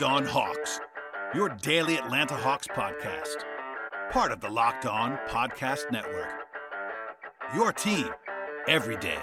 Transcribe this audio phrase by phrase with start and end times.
[0.00, 0.80] Locked On Hawks,
[1.34, 3.44] your daily Atlanta Hawks podcast.
[4.10, 6.32] Part of the Locked On Podcast Network.
[7.54, 8.08] Your team
[8.66, 9.18] every day.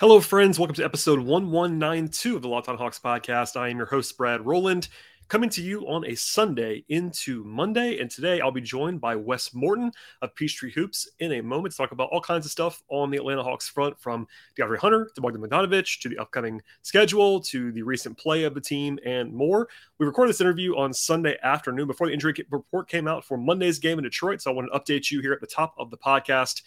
[0.00, 0.58] Hello, friends.
[0.58, 3.60] Welcome to episode 1192 of the Locked On Hawks podcast.
[3.60, 4.88] I am your host, Brad Rowland
[5.28, 7.98] coming to you on a Sunday into Monday.
[7.98, 9.90] And today I'll be joined by Wes Morton
[10.22, 13.16] of Peachtree Hoops in a moment to talk about all kinds of stuff on the
[13.16, 14.26] Atlanta Hawks front from
[14.58, 18.60] DeAndre Hunter to Bogdan Bogdanovic to the upcoming schedule to the recent play of the
[18.60, 19.68] team and more.
[19.98, 23.78] We recorded this interview on Sunday afternoon before the injury report came out for Monday's
[23.78, 24.42] game in Detroit.
[24.42, 26.62] So I want to update you here at the top of the podcast.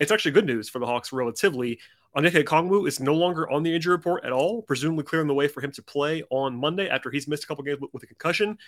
[0.00, 1.78] It's actually good news for the Hawks relatively.
[2.16, 5.48] Onyeka Okongwu is no longer on the injury report at all, presumably clearing the way
[5.48, 8.58] for him to play on Monday after he's missed a couple games with, a concussion.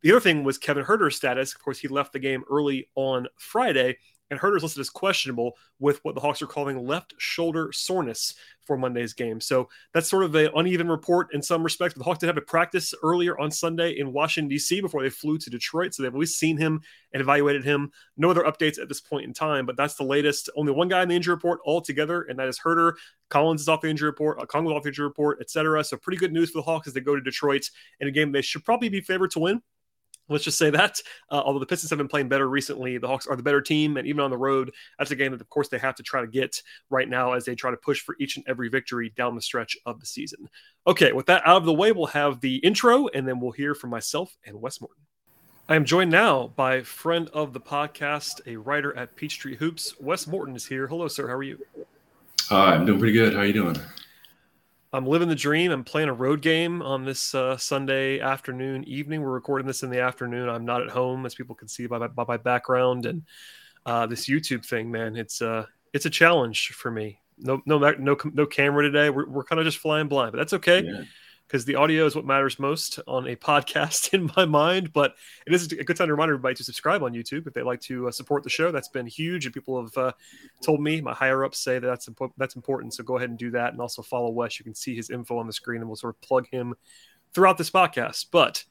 [0.00, 1.54] The other thing was Kevin Huerter's status.
[1.54, 3.98] Of course, he left the game early on Friday,
[4.30, 8.76] and Huerter's listed as questionable with what the Hawks are calling left shoulder soreness for
[8.76, 9.40] Monday's game.
[9.40, 11.94] So that's sort of an uneven report in some respects.
[11.94, 14.80] The Hawks did have a practice earlier on Sunday in Washington, D.C.
[14.80, 15.94] before they flew to Detroit.
[15.94, 16.80] So they've least seen him
[17.12, 17.92] and evaluated him.
[18.16, 20.50] No other updates at this point in time, but that's the latest.
[20.56, 22.94] Only one guy in the injury report altogether, and that is Huerter.
[23.30, 25.82] Collins is off the injury report, uh, Kong off the injury report, etc.
[25.84, 28.32] So pretty good news for the Hawks as they go to Detroit in a game
[28.32, 29.62] they should probably be favored to win.
[30.28, 31.00] Let's just say that.
[31.30, 33.96] Uh, although the Pistons have been playing better recently, the Hawks are the better team,
[33.96, 36.20] and even on the road, that's a game that, of course, they have to try
[36.20, 36.60] to get
[36.90, 39.76] right now as they try to push for each and every victory down the stretch
[39.86, 40.48] of the season.
[40.86, 43.74] Okay, with that out of the way, we'll have the intro, and then we'll hear
[43.74, 45.02] from myself and Wes Morton.
[45.68, 49.98] I am joined now by friend of the podcast, a writer at Peachtree Hoops.
[50.00, 50.86] Wes Morton is here.
[50.86, 51.26] Hello, sir.
[51.26, 51.58] How are you?
[52.48, 53.32] Hi, I'm doing pretty good.
[53.32, 53.76] How are you doing?
[54.92, 55.72] I'm living the dream.
[55.72, 59.20] I'm playing a road game on this uh, Sunday afternoon, evening.
[59.22, 60.48] We're recording this in the afternoon.
[60.48, 63.22] I'm not at home, as people can see by my, by my background and
[63.84, 64.90] uh, this YouTube thing.
[64.90, 67.20] Man, it's uh, it's a challenge for me.
[67.38, 69.10] No, no, no, no camera today.
[69.10, 70.82] We're, we're kind of just flying blind, but that's okay.
[70.84, 71.02] Yeah
[71.46, 74.92] because the audio is what matters most on a podcast in my mind.
[74.92, 75.14] But
[75.46, 77.80] it is a good time to remind everybody to subscribe on YouTube if they like
[77.82, 78.70] to uh, support the show.
[78.70, 80.12] That's been huge, and people have uh,
[80.62, 82.94] told me my higher ups say that that's impo- that's important.
[82.94, 84.58] So go ahead and do that, and also follow Wes.
[84.58, 86.74] You can see his info on the screen, and we'll sort of plug him
[87.32, 88.26] throughout this podcast.
[88.30, 88.64] But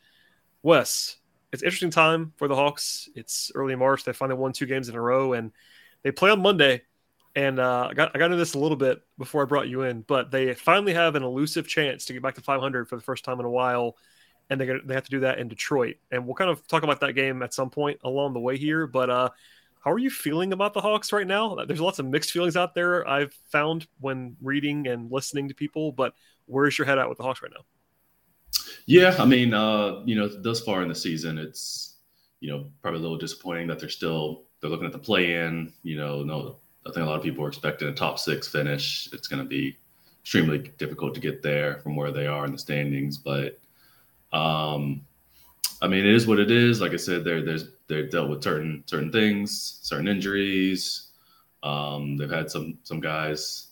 [0.64, 1.18] Wes,
[1.54, 3.10] it's interesting time for the Hawks.
[3.16, 4.04] It's early March.
[4.04, 5.52] They finally won two games in a row, and
[6.04, 6.82] they play on Monday
[7.36, 9.82] and uh, I got I got into this a little bit before I brought you
[9.82, 13.02] in, but they finally have an elusive chance to get back to 500 for the
[13.02, 13.98] first time in a while,
[14.50, 15.98] and they they have to do that in Detroit.
[16.12, 18.88] And we'll kind of talk about that game at some point along the way here.
[18.88, 19.30] But uh,
[19.84, 21.56] how are you feeling about the Hawks right now?
[21.68, 25.92] There's lots of mixed feelings out there I've found when reading and listening to people.
[25.92, 26.14] But
[26.46, 27.66] where's your head at with the Hawks right now?
[28.86, 31.98] Yeah, I mean, uh, you know, thus far in the season, it's
[32.40, 35.74] you know probably a little disappointing that they're still they're looking at the play in.
[35.84, 39.10] You know, no I think a lot of people are expecting a top six finish.
[39.12, 39.78] It's going to be
[40.22, 43.18] extremely difficult to get there from where they are in the standings.
[43.18, 43.60] But
[44.32, 45.06] um,
[45.82, 46.82] I mean, it is what it is.
[46.82, 51.10] Like I said, they're there's they've dealt with certain certain things, certain injuries.
[51.64, 53.68] Um, they've had some some guys,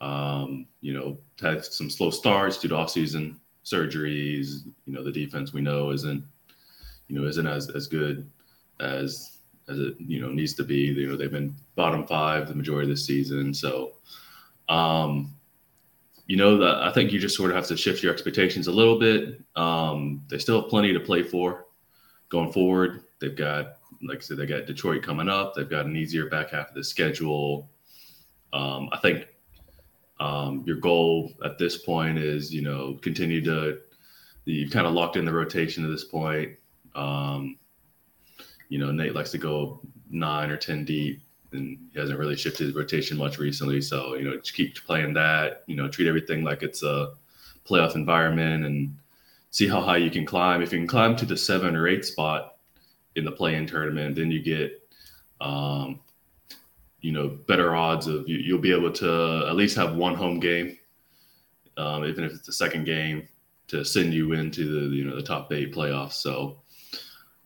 [0.00, 4.64] um, you know, had some slow starts due to offseason surgeries.
[4.86, 6.24] You know, the defense we know isn't,
[7.08, 8.30] you know, isn't as as good
[8.80, 10.76] as as it you know needs to be.
[10.76, 13.92] You know they've been bottom five the majority of the season, so
[14.68, 15.32] um,
[16.26, 18.72] you know that I think you just sort of have to shift your expectations a
[18.72, 19.40] little bit.
[19.56, 21.66] Um, they still have plenty to play for
[22.28, 23.02] going forward.
[23.20, 25.54] They've got like I said, they got Detroit coming up.
[25.54, 27.70] They've got an easier back half of the schedule.
[28.52, 29.28] Um, I think
[30.20, 33.78] um, your goal at this point is you know continue to
[34.44, 36.52] you've kind of locked in the rotation at this point.
[36.94, 37.58] Um,
[38.72, 41.20] you know, Nate likes to go nine or 10 deep
[41.52, 43.82] and he hasn't really shifted his rotation much recently.
[43.82, 47.12] So, you know, just keep playing that, you know, treat everything like it's a
[47.68, 48.96] playoff environment and
[49.50, 50.62] see how high you can climb.
[50.62, 52.56] If you can climb to the seven or eight spot
[53.14, 54.82] in the play in tournament, then you get,
[55.42, 56.00] um,
[57.02, 60.40] you know, better odds of you, you'll be able to at least have one home
[60.40, 60.78] game,
[61.76, 63.28] um, even if it's the second game
[63.66, 66.14] to send you into the, you know, the top eight playoffs.
[66.14, 66.61] So,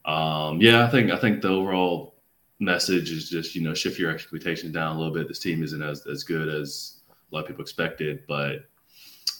[0.06, 2.14] um, yeah, I think I think the overall
[2.58, 5.28] message is just you know shift your expectations down a little bit.
[5.28, 8.66] This team isn't as as good as a lot of people expected, but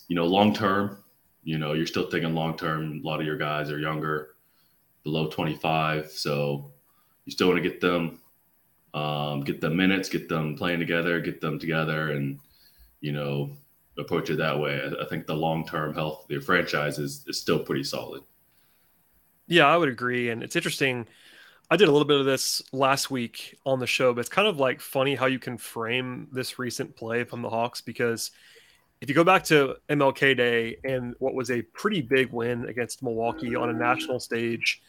[0.09, 1.03] you know long term,
[1.45, 3.01] you know you're still thinking long term.
[3.03, 4.37] A lot of your guys are younger,
[5.05, 6.73] below 25, so
[7.25, 8.21] you still want to get them
[8.93, 12.39] um, get them minutes, get them playing together, get them together, and
[13.01, 13.51] you know
[13.99, 14.81] approach it that way.
[14.81, 18.23] I, I think the long term health of your franchise is, is still pretty solid.
[19.47, 20.31] Yeah, I would agree.
[20.31, 21.07] And it's interesting.
[21.71, 24.47] I did a little bit of this last week on the show, but it's kind
[24.49, 28.31] of like funny how you can frame this recent play from the Hawks because
[29.01, 33.03] if you go back to MLK Day and what was a pretty big win against
[33.03, 34.81] Milwaukee on a national stage,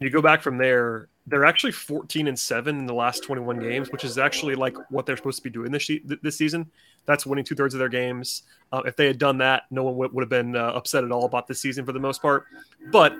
[0.00, 3.90] you go back from there, they're actually 14 and 7 in the last 21 games,
[3.90, 5.90] which is actually like what they're supposed to be doing this
[6.22, 6.70] this season.
[7.10, 8.44] That's winning two thirds of their games.
[8.70, 11.10] Uh, if they had done that, no one would, would have been uh, upset at
[11.10, 12.44] all about this season for the most part.
[12.92, 13.12] But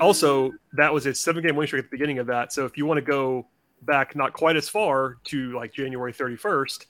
[0.00, 2.52] also, that was a seven game winning streak at the beginning of that.
[2.52, 3.46] So if you want to go
[3.82, 6.86] back not quite as far to like January 31st,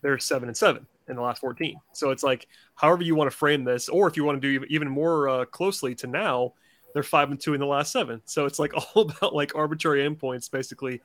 [0.00, 1.74] they're seven and seven in the last 14.
[1.92, 2.46] So it's like,
[2.76, 5.44] however you want to frame this, or if you want to do even more uh,
[5.44, 6.54] closely to now,
[6.94, 8.22] they're five and two in the last seven.
[8.26, 11.00] So it's like all about like arbitrary endpoints, basically,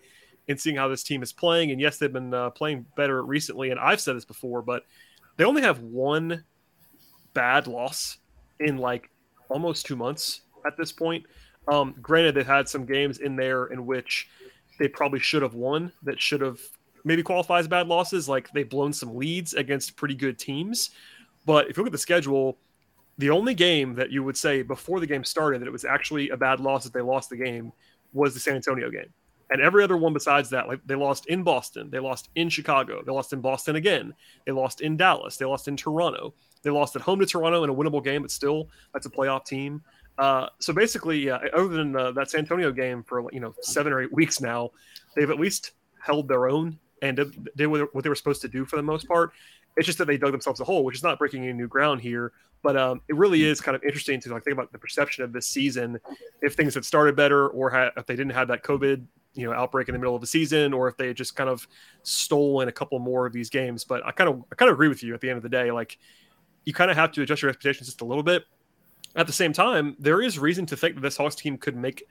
[0.48, 1.72] in seeing how this team is playing.
[1.72, 3.72] And yes, they've been uh, playing better recently.
[3.72, 4.86] And I've said this before, but
[5.38, 6.44] they only have one
[7.34, 8.18] bad loss
[8.60, 9.10] in like
[9.50, 11.26] almost two months at this point.
[11.68, 14.30] Um, granted, they've had some games in there in which
[14.80, 16.60] they probably should have won that should have
[17.04, 18.30] maybe qualify as bad losses.
[18.30, 20.92] Like they've blown some leads against pretty good teams.
[21.46, 22.58] But if you look at the schedule,
[23.18, 26.30] the only game that you would say before the game started that it was actually
[26.30, 27.72] a bad loss that they lost the game
[28.14, 29.14] was the San Antonio game.
[29.52, 33.04] And every other one besides that, like they lost in Boston, they lost in Chicago,
[33.06, 34.14] they lost in Boston again,
[34.46, 36.34] they lost in Dallas, they lost in Toronto,
[36.64, 39.46] they lost at home to Toronto in a winnable game, but still that's a playoff
[39.46, 39.84] team.
[40.18, 44.02] Uh, so basically, other than uh, that San Antonio game for you know seven or
[44.02, 44.72] eight weeks now,
[45.16, 45.72] they've at least
[46.02, 47.18] held their own and
[47.56, 49.32] did what they were supposed to do for the most part.
[49.78, 52.02] It's just that they dug themselves a hole, which is not breaking any new ground
[52.02, 52.32] here.
[52.64, 55.34] But um, it really is kind of interesting to like think about the perception of
[55.34, 56.00] this season.
[56.42, 59.54] If things had started better, or had, if they didn't have that COVID you know
[59.54, 61.68] outbreak in the middle of the season, or if they just kind of
[62.04, 63.84] stolen a couple more of these games.
[63.84, 65.50] But I kind of I kind of agree with you at the end of the
[65.50, 65.72] day.
[65.72, 65.98] Like
[66.66, 68.44] you kind of have to adjust your expectations just a little bit.
[69.16, 72.04] At the same time, there is reason to think that this Hawks team could make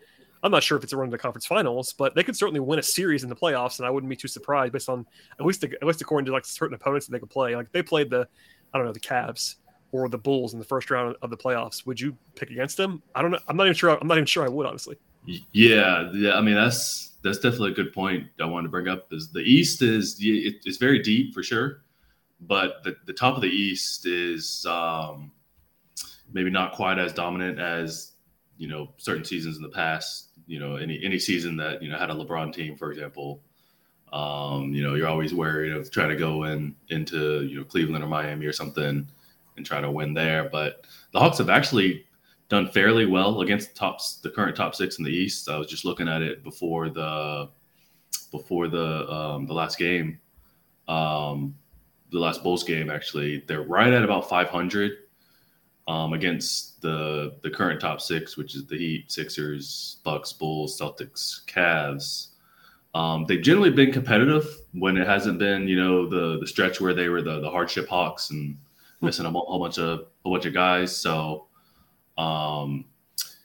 [0.45, 2.61] I'm not sure if it's a run to the conference finals, but they could certainly
[2.61, 5.07] win a series in the playoffs, and I wouldn't be too surprised based on
[5.41, 7.57] at least at least according to like certain opponents that they could play.
[7.57, 8.29] Like they played the
[8.73, 9.57] I don't know the Cavs
[9.91, 11.87] or the Bulls in the first round of the playoffs.
[11.87, 13.03] Would you pick against them?
[13.15, 13.39] I don't know.
[13.49, 13.99] I'm not even sure.
[13.99, 14.97] I'm not even sure I would honestly.
[15.25, 16.35] Yeah, yeah.
[16.35, 19.13] I mean that's that's definitely a good point I wanted to bring up.
[19.13, 21.83] Is the East is it's very deep for sure,
[22.43, 25.33] but the, the top of the East is um,
[26.33, 28.13] maybe not quite as dominant as
[28.59, 31.99] you know certain seasons in the past you know any any season that you know
[31.99, 33.41] had a LeBron team, for example.
[34.13, 38.05] Um, you know, you're always worried of trying to go in into you know Cleveland
[38.05, 39.09] or Miami or something
[39.57, 40.49] and try to win there.
[40.51, 42.05] But the Hawks have actually
[42.55, 45.49] done fairly well against the tops the current top six in the East.
[45.49, 47.49] I was just looking at it before the
[48.31, 50.19] before the um, the last game,
[50.89, 51.55] um,
[52.11, 52.91] the last Bulls game.
[52.91, 54.93] Actually, they're right at about 500
[55.89, 61.45] um, against the the current top six, which is the Heat, Sixers, Bucks, Bulls, Celtics,
[61.47, 62.29] Cavs.
[62.95, 66.95] Um, they've generally been competitive when it hasn't been, you know, the the stretch where
[66.95, 68.57] they were the, the hardship hawks and
[69.01, 70.97] missing a whole bunch of a bunch of guys.
[70.97, 71.47] So,
[72.19, 72.85] um,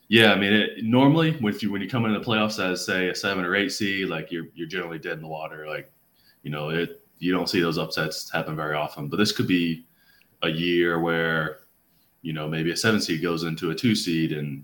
[0.08, 3.10] yeah, I mean, it, normally when you when you come into the playoffs as say
[3.10, 5.68] a seven or eight seed, like you're you're generally dead in the water.
[5.68, 5.92] Like,
[6.44, 9.08] you know, it you don't see those upsets happen very often.
[9.08, 9.86] But this could be
[10.42, 11.60] a year where
[12.22, 14.64] you know, maybe a seven seed goes into a two seed and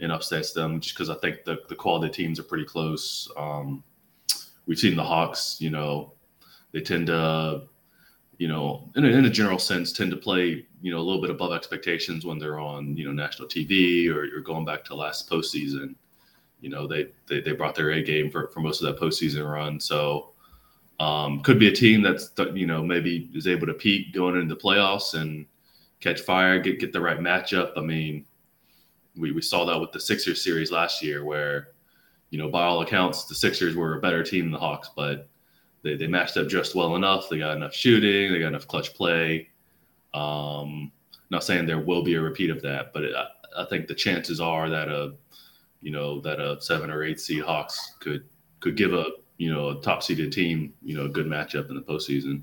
[0.00, 3.30] and upsets them just because I think the, the quality teams are pretty close.
[3.36, 3.84] Um,
[4.66, 6.14] we've seen the Hawks, you know,
[6.72, 7.62] they tend to,
[8.38, 11.20] you know, in a, in a general sense, tend to play, you know, a little
[11.20, 14.94] bit above expectations when they're on, you know, national TV or you're going back to
[14.94, 15.94] last postseason.
[16.60, 19.50] You know, they, they, they brought their A game for, for most of that postseason
[19.50, 19.78] run.
[19.80, 20.30] So
[21.00, 24.54] um, could be a team that's, you know, maybe is able to peak going into
[24.54, 25.46] the playoffs and,
[26.02, 27.72] catch fire, get get the right matchup.
[27.78, 28.26] I mean,
[29.16, 31.68] we, we saw that with the Sixers series last year, where
[32.28, 35.28] you know by all accounts the Sixers were a better team than the Hawks, but
[35.82, 37.28] they, they matched up just well enough.
[37.28, 39.48] They got enough shooting, they got enough clutch play.
[40.14, 40.92] Um,
[41.30, 43.94] not saying there will be a repeat of that, but it, I, I think the
[43.94, 45.14] chances are that a
[45.80, 48.24] you know that a seven or eight seed Hawks could
[48.60, 49.06] could give a
[49.38, 52.42] you know a top seeded team you know a good matchup in the postseason.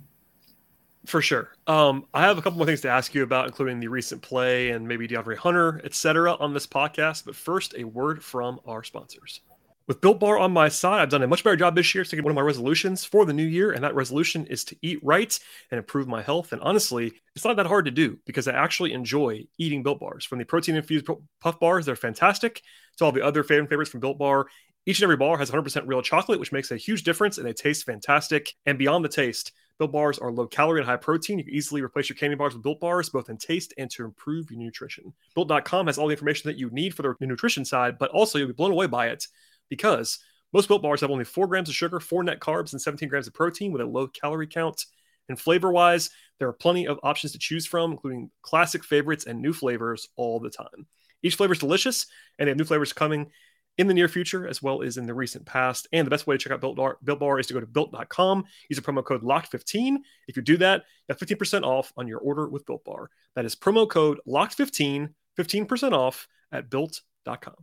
[1.06, 1.52] For sure.
[1.66, 4.72] Um, I have a couple more things to ask you about, including the recent play
[4.72, 7.24] and maybe DeAndre Hunter, etc., on this podcast.
[7.26, 9.42] But first, a word from our sponsors.
[9.90, 12.24] With Built Bar on my side, I've done a much better job this year sticking
[12.24, 15.36] one of my resolutions for the new year, and that resolution is to eat right
[15.72, 16.52] and improve my health.
[16.52, 20.26] And honestly, it's not that hard to do because I actually enjoy eating Built Bars.
[20.26, 21.08] From the protein infused
[21.42, 22.62] puff bars, they're fantastic,
[22.98, 24.46] to all the other favorite favorites from Built Bar.
[24.86, 27.54] Each and every bar has 100% real chocolate, which makes a huge difference, and they
[27.54, 28.54] taste fantastic.
[28.68, 31.40] And beyond the taste, Built bars are low calorie and high protein.
[31.40, 34.06] You can easily replace your candy bars with Built bars, both in taste and to
[34.06, 35.14] improve your nutrition.
[35.34, 38.50] Built.com has all the information that you need for the nutrition side, but also you'll
[38.50, 39.26] be blown away by it
[39.70, 40.20] because
[40.52, 43.28] Most Built Bars have only 4 grams of sugar, 4 net carbs, and 17 grams
[43.28, 44.86] of protein with a low calorie count.
[45.28, 46.10] And flavor wise,
[46.40, 50.40] there are plenty of options to choose from, including classic favorites and new flavors all
[50.40, 50.88] the time.
[51.22, 52.08] Each flavor is delicious,
[52.38, 53.30] and they have new flavors coming
[53.78, 55.88] in the near future as well as in the recent past.
[55.94, 57.66] And the best way to check out Built Bar, Built Bar is to go to
[57.66, 59.98] built.com, use the promo code LOCKED15.
[60.28, 63.10] If you do that, you have 15% off on your order with Built Bar.
[63.36, 67.56] That is promo code LOCKED15, 15% off at built.com.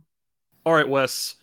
[0.65, 1.35] All right, Wes.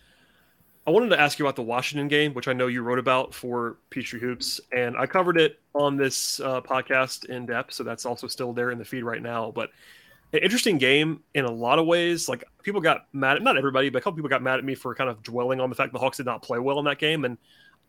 [0.87, 3.33] I wanted to ask you about the Washington game, which I know you wrote about
[3.33, 8.05] for Peachtree Hoops, and I covered it on this uh, podcast in depth, so that's
[8.05, 9.50] also still there in the feed right now.
[9.50, 9.71] But
[10.35, 12.29] an interesting game in a lot of ways.
[12.29, 14.75] Like people got mad at not everybody, but a couple people got mad at me
[14.75, 16.99] for kind of dwelling on the fact the Hawks did not play well in that
[16.99, 17.38] game, and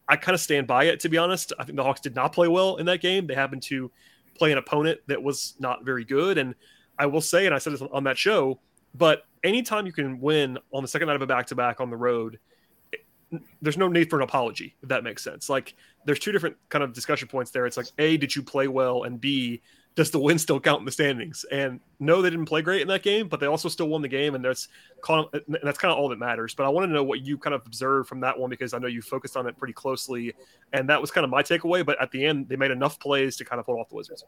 [0.08, 1.02] I kind of stand by it.
[1.02, 3.28] To be honest, I think the Hawks did not play well in that game.
[3.28, 3.92] They happened to
[4.36, 6.56] play an opponent that was not very good, and
[6.98, 8.58] I will say, and I said this on that show,
[8.94, 11.90] but anytime you can win on the second night of a back to back on
[11.90, 12.40] the road
[13.62, 15.50] there's no need for an apology if that makes sense.
[15.50, 17.66] Like there's two different kind of discussion points there.
[17.66, 19.04] It's like a did you play well?
[19.04, 19.62] And b
[19.96, 21.46] does the win still count in the standings?
[21.52, 24.08] And no they didn't play great in that game but they also still won the
[24.08, 24.68] game and that's
[25.10, 26.54] and that's kind of all that matters.
[26.54, 28.78] But i want to know what you kind of observed from that one because i
[28.78, 30.34] know you focused on it pretty closely
[30.74, 33.36] and that was kind of my takeaway but at the end they made enough plays
[33.38, 34.26] to kind of pull off the wizards.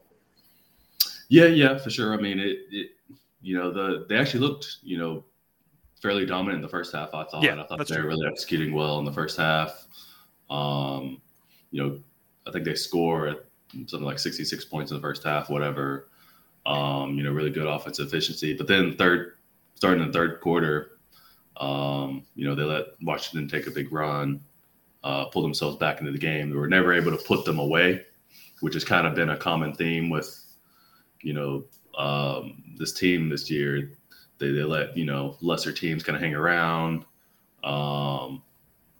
[1.28, 2.12] Yeah yeah for sure.
[2.12, 2.90] I mean it, it
[3.40, 5.24] you know the they actually looked you know
[6.00, 7.08] fairly dominant in the first half.
[7.14, 7.42] I thought.
[7.42, 9.86] Yeah, I thought they were really executing well in the first half.
[10.50, 11.20] Um,
[11.70, 11.98] you know,
[12.46, 13.48] I think they score
[13.86, 16.08] something like 66 points in the first half, whatever.
[16.66, 18.54] Um, you know, really good offensive efficiency.
[18.54, 19.34] But then third,
[19.74, 20.98] starting in the third quarter,
[21.56, 24.40] um, you know, they let Washington take a big run,
[25.02, 26.50] uh, pull themselves back into the game.
[26.50, 28.04] They were never able to put them away,
[28.60, 30.44] which has kind of been a common theme with,
[31.22, 31.64] you know,
[31.96, 33.92] um, this team this year.
[34.38, 37.04] They, they let you know lesser teams kind of hang around,
[37.64, 38.42] um,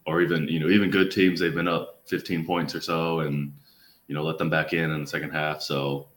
[0.06, 3.52] or even you know even good teams they've been up 15 points or so and
[4.06, 5.62] you know let them back in in the second half.
[5.62, 6.08] So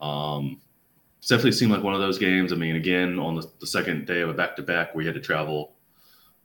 [0.00, 0.60] um,
[1.22, 2.52] definitely seemed like one of those games.
[2.52, 5.14] I mean, again on the, the second day of a back to back we had
[5.14, 5.72] to travel,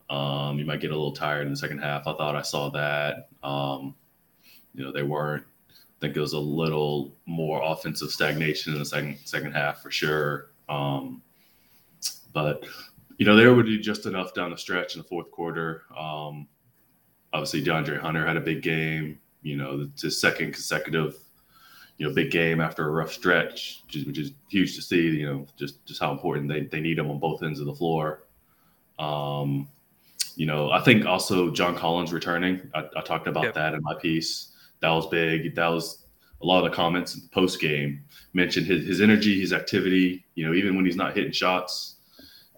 [0.09, 2.07] um, you might get a little tired in the second half.
[2.07, 3.29] I thought I saw that.
[3.43, 3.95] Um,
[4.73, 5.43] you know they weren't.
[5.69, 9.91] I think it was a little more offensive stagnation in the second second half for
[9.91, 10.51] sure.
[10.69, 11.21] Um,
[12.33, 12.65] but
[13.17, 15.83] you know, they were do just enough down the stretch in the fourth quarter.
[15.97, 16.47] Um,
[17.33, 19.19] obviously, DeAndre Hunter had a big game.
[19.41, 21.17] You know, his second consecutive,
[21.97, 25.09] you know, big game after a rough stretch, which is, which is huge to see.
[25.09, 27.75] You know, just just how important they, they need him on both ends of the
[27.75, 28.23] floor.
[28.99, 29.67] Um,
[30.35, 32.69] you know, I think also John Collins returning.
[32.73, 33.53] I, I talked about yep.
[33.55, 34.53] that in my piece.
[34.79, 35.55] That was big.
[35.55, 36.05] That was
[36.41, 40.25] a lot of the comments post game mentioned his, his energy, his activity.
[40.35, 41.95] You know, even when he's not hitting shots,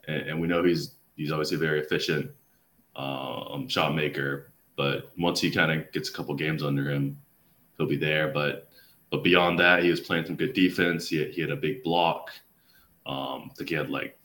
[0.07, 2.31] and, and we know he's he's obviously a very efficient
[2.95, 4.51] um, shot maker.
[4.75, 7.19] But once he kind of gets a couple games under him,
[7.77, 8.29] he'll be there.
[8.29, 8.69] But
[9.09, 11.09] but beyond that, he was playing some good defense.
[11.09, 12.31] He had, he had a big block.
[13.05, 14.17] Um, I think he had like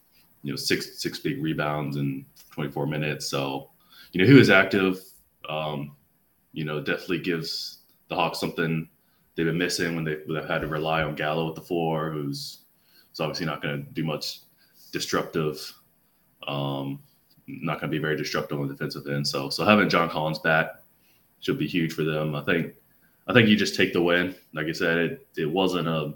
[0.42, 3.26] you know six six big rebounds in 24 minutes.
[3.26, 3.71] So
[4.12, 5.00] you know he was active.
[5.49, 5.97] Um,
[6.52, 8.88] you know definitely gives the Hawks something
[9.37, 12.61] they've been missing when they, have had to rely on Gallo at the floor, who's,
[13.11, 14.40] who's obviously not going to do much
[14.97, 15.75] disruptive.
[16.49, 17.00] Um,
[17.47, 19.29] not going to be very disruptive on the defensive end.
[19.29, 20.76] So, so having John Collins back
[21.41, 22.35] should be huge for them.
[22.35, 22.75] I think,
[23.29, 24.35] I think you just take the win.
[24.55, 26.15] Like I said, it it wasn't a,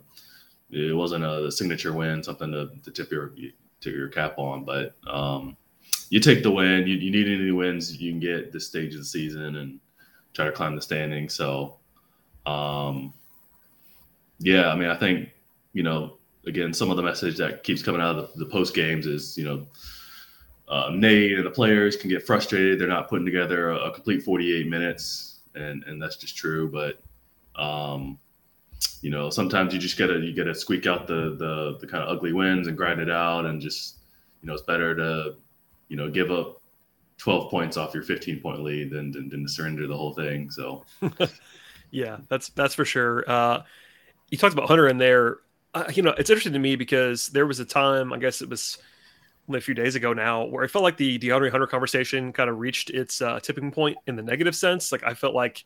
[0.70, 3.34] it wasn't a signature win, something to, to tip your
[3.80, 4.64] tip your cap on.
[4.64, 5.56] But um,
[6.08, 6.86] you take the win.
[6.86, 9.78] You, you need any wins you can get this stage of the season and
[10.32, 11.34] try to climb the standings.
[11.34, 11.76] So,
[12.46, 13.12] um,
[14.38, 15.28] yeah, I mean, I think
[15.74, 18.74] you know again, some of the message that keeps coming out of the, the post
[18.74, 19.66] games is, you know,
[20.68, 22.78] uh, Nate and the players can get frustrated.
[22.78, 26.70] They're not putting together a, a complete 48 minutes, and and that's just true.
[26.70, 27.00] But
[27.60, 28.18] um,
[29.02, 32.08] you know, sometimes you just gotta you gotta squeak out the the the kind of
[32.08, 33.96] ugly wins and grind it out, and just
[34.42, 35.34] you know, it's better to
[35.88, 36.62] you know give up
[37.18, 40.50] 12 points off your 15 point lead than than, than to surrender the whole thing.
[40.50, 40.84] So.
[41.90, 43.24] yeah, that's that's for sure.
[43.28, 43.62] Uh,
[44.30, 45.38] you talked about Hunter in there
[45.74, 48.48] uh, you know, it's interesting to me because there was a time, I guess it
[48.48, 48.78] was
[49.48, 52.50] only a few days ago now, where I felt like the DeAndre Hunter conversation kind
[52.50, 54.90] of reached its uh, tipping point in the negative sense.
[54.90, 55.64] Like I felt like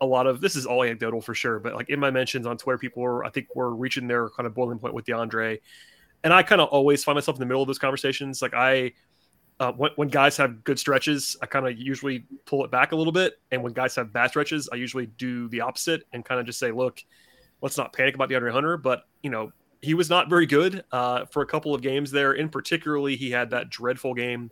[0.00, 2.56] a lot of this is all anecdotal for sure, but like in my mentions on
[2.56, 5.60] Twitter, people were I think were reaching their kind of boiling point with DeAndre,
[6.24, 8.42] and I kind of always find myself in the middle of those conversations.
[8.42, 8.92] Like I.
[9.60, 12.96] Uh, when, when guys have good stretches, I kind of usually pull it back a
[12.96, 16.40] little bit, and when guys have bad stretches, I usually do the opposite and kind
[16.40, 17.04] of just say, "Look,
[17.62, 21.24] let's not panic about DeAndre Hunter, but you know, he was not very good uh,
[21.26, 22.34] for a couple of games there.
[22.34, 24.50] In particularly, he had that dreadful game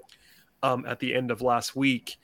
[0.62, 2.16] um, at the end of last week.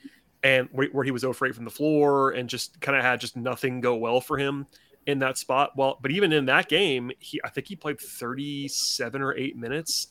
[0.43, 3.03] and where, where he was 0 for 8 from the floor and just kind of
[3.03, 4.65] had just nothing go well for him
[5.05, 5.71] in that spot.
[5.75, 10.07] Well, but even in that game, he I think he played 37 or 8 minutes.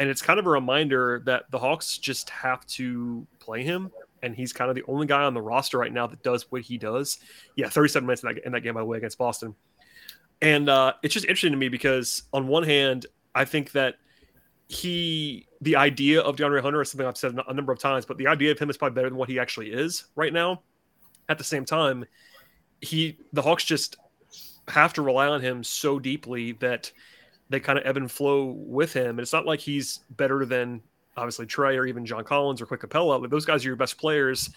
[0.00, 3.90] And it's kind of a reminder that the Hawks just have to play him.
[4.22, 6.62] And he's kind of the only guy on the roster right now that does what
[6.62, 7.18] he does.
[7.56, 9.56] Yeah, 37 minutes in that, in that game, by the way, against Boston.
[10.40, 13.96] And uh, it's just interesting to me because, on one hand, I think that
[14.68, 18.18] he, the idea of DeAndre Hunter is something I've said a number of times, but
[18.18, 20.62] the idea of him is probably better than what he actually is right now.
[21.28, 22.04] At the same time,
[22.80, 23.96] he, the Hawks just
[24.68, 26.92] have to rely on him so deeply that
[27.48, 29.10] they kind of ebb and flow with him.
[29.10, 30.82] And it's not like he's better than
[31.16, 33.20] obviously Trae or even John Collins or Clint Capela.
[33.20, 34.50] Like those guys are your best players.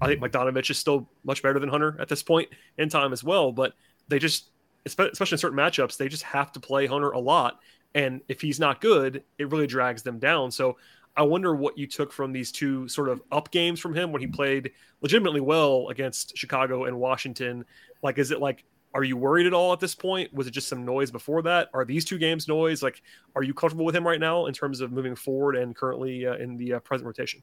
[0.00, 3.24] I think Bogdanovic is still much better than Hunter at this point in time as
[3.24, 3.50] well.
[3.50, 3.74] But
[4.08, 4.50] they just,
[4.86, 7.60] especially in certain matchups, they just have to play Hunter a lot.
[7.94, 10.50] And if he's not good, it really drags them down.
[10.50, 10.76] So
[11.16, 14.20] I wonder what you took from these two sort of up games from him when
[14.20, 17.64] he played legitimately well against Chicago and Washington.
[18.02, 18.64] Like, is it like
[18.96, 20.32] are you worried at all at this point?
[20.32, 21.68] Was it just some noise before that?
[21.74, 22.82] Are these two games noise?
[22.82, 23.02] Like,
[23.34, 26.36] are you comfortable with him right now in terms of moving forward and currently uh,
[26.36, 27.42] in the uh, present rotation?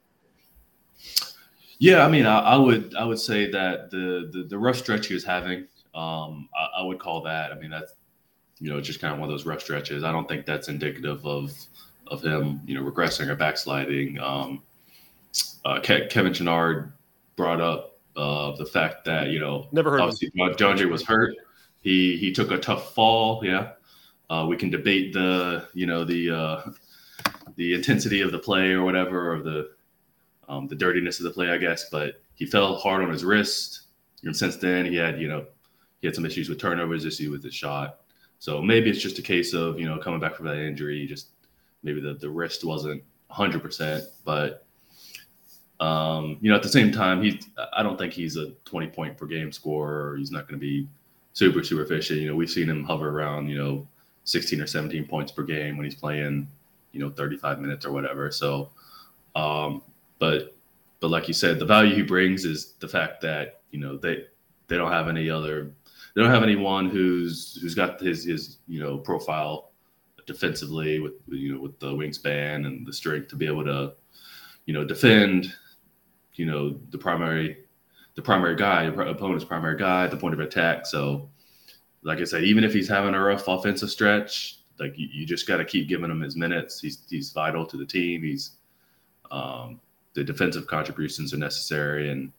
[1.78, 5.08] Yeah, I mean, I, I, would I would say that the the, the rough stretch
[5.08, 7.52] he was having, um, I, I, would call that.
[7.52, 7.94] I mean, that's
[8.60, 10.04] you know just kind of one of those rough stretches.
[10.04, 11.54] I don't think that's indicative of
[12.08, 14.20] of him, you know, regressing or backsliding.
[14.20, 14.64] Um,
[15.66, 16.92] uh, Ke- Kevin Chouinard
[17.36, 21.36] brought up uh, the fact that you know never heard obviously John Jay was hurt.
[21.82, 23.42] He he took a tough fall.
[23.44, 23.72] Yeah,
[24.30, 26.62] uh, we can debate the you know the uh,
[27.56, 29.72] the intensity of the play or whatever or the
[30.48, 31.90] um, the dirtiness of the play, I guess.
[31.90, 33.82] But he fell hard on his wrist,
[34.24, 35.46] and since then he had you know
[36.04, 38.02] he had some issues with turnovers, issue with his shot.
[38.38, 41.30] So maybe it's just a case of you know coming back from that injury, just
[41.82, 44.66] maybe the the wrist wasn't 100, percent but
[45.80, 47.40] um, you know, at the same time, he
[47.72, 50.18] I don't think he's a 20 point per game scorer.
[50.18, 50.90] He's not going to be
[51.32, 52.20] super super efficient.
[52.20, 53.88] You know, we've seen him hover around you know
[54.26, 56.50] 16 or 17 points per game when he's playing
[56.92, 58.30] you know 35 minutes or whatever.
[58.30, 58.72] So,
[59.38, 59.82] um,
[60.20, 60.54] but
[61.00, 64.26] but like you said, the value he brings is the fact that you know they
[64.68, 65.72] they don't have any other
[66.14, 69.72] they don't have anyone who's who's got his his you know profile
[70.26, 73.94] defensively with you know with the wingspan and the strength to be able to
[74.66, 75.54] you know defend
[76.36, 77.64] you know the primary
[78.16, 80.86] the primary guy, opponent's primary guy, at the point of attack.
[80.86, 81.30] So,
[82.04, 85.48] like I said, even if he's having a rough offensive stretch, like you, you just
[85.48, 86.80] got to keep giving him his minutes.
[86.80, 88.22] He's he's vital to the team.
[88.22, 88.58] He's
[89.32, 89.80] um,
[90.14, 92.32] the defensive contributions are necessary, and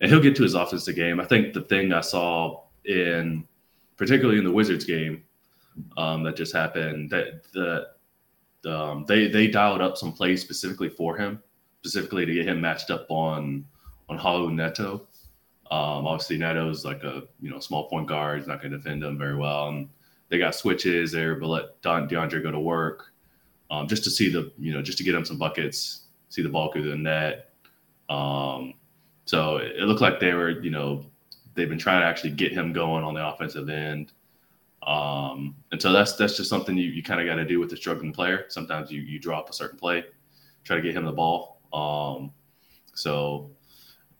[0.00, 1.20] and he'll get to his offensive game.
[1.20, 3.46] I think the thing I saw in
[3.96, 5.24] particularly in the Wizards game
[5.96, 7.88] um, that just happened that the
[8.70, 11.42] um, they they dialed up some plays specifically for him
[11.84, 13.64] specifically to get him matched up on
[14.08, 15.06] on Raul Neto.
[15.70, 18.38] Um, obviously, Neto's like a you know small point guard.
[18.38, 19.68] He's not going to defend him very well.
[19.68, 19.88] And
[20.30, 23.12] they got switches there, but let Don DeAndre go to work
[23.70, 26.48] um, just to see the you know just to get him some buckets, see the
[26.48, 27.50] ball through the net.
[28.08, 28.74] Um,
[29.26, 31.04] so it, it looked like they were you know
[31.54, 34.12] they've been trying to actually get him going on the offensive end.
[34.82, 37.72] Um, and so that's that's just something you, you kind of got to do with
[37.72, 38.44] a struggling player.
[38.48, 40.04] Sometimes you you drop a certain play,
[40.64, 41.60] try to get him the ball.
[41.72, 42.32] Um,
[42.94, 43.50] so,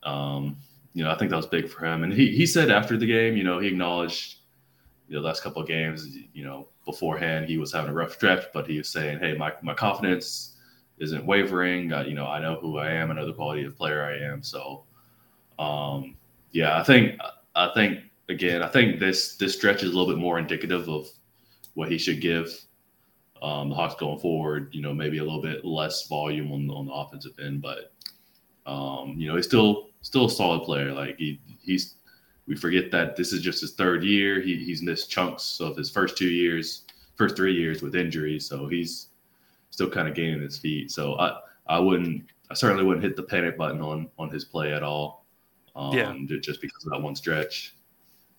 [0.02, 0.56] um,
[0.92, 2.02] you know, I think that was big for him.
[2.02, 4.36] And he, he said after the game, you know, he acknowledged
[5.08, 8.66] the last couple of games, you know, beforehand he was having a rough stretch, but
[8.66, 10.56] he was saying, hey, my, my confidence
[10.98, 11.92] isn't wavering.
[11.92, 13.10] Uh, you know, I know who I am.
[13.10, 14.42] I know the quality of player I am.
[14.42, 14.84] So,
[15.58, 16.16] um,
[16.54, 17.20] yeah, I think,
[17.54, 21.06] I think again, I think this, this stretch is a little bit more indicative of
[21.74, 22.58] what he should give
[23.42, 26.86] um, the Hawks going forward, you know, maybe a little bit less volume on, on
[26.86, 27.92] the offensive end, but
[28.66, 30.92] um, you know, he's still still a solid player.
[30.92, 31.96] Like he he's
[32.46, 34.40] we forget that this is just his third year.
[34.40, 36.84] He, he's missed chunks of his first two years,
[37.16, 39.08] first three years with injuries, so he's
[39.70, 40.90] still kind of gaining his feet.
[40.90, 44.72] So I I wouldn't I certainly wouldn't hit the panic button on on his play
[44.72, 45.23] at all.
[45.76, 46.14] Um, yeah.
[46.40, 47.74] just because of that one stretch